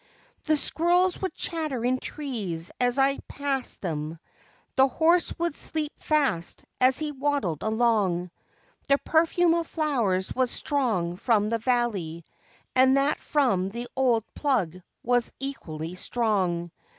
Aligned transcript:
The 0.45 0.57
squirrels 0.57 1.21
would 1.21 1.35
chatter 1.35 1.85
in 1.85 1.99
trees 1.99 2.71
as 2.79 2.97
I 2.97 3.19
passed 3.27 3.81
them; 3.81 4.17
the 4.75 4.87
horse 4.87 5.31
would 5.37 5.53
sleep 5.53 5.93
fast 5.99 6.65
as 6.79 6.97
he 6.97 7.11
waddled 7.11 7.61
along; 7.61 8.31
The 8.87 8.97
perfume 8.97 9.53
of 9.53 9.67
flowers 9.67 10.33
was 10.33 10.49
strong 10.49 11.17
from 11.17 11.49
the 11.49 11.59
valley, 11.59 12.25
and 12.75 12.97
that 12.97 13.19
from 13.19 13.69
the 13.69 13.87
old 13.95 14.23
plug 14.33 14.81
was 15.03 15.31
equally 15.39 15.93
strong. 15.93 16.71